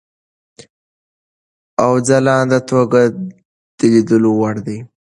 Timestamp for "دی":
4.67-4.77